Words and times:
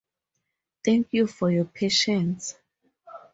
Thank 0.83 1.09
you 1.13 1.27
for 1.27 1.51
your 1.51 1.65
patience. 1.65 2.55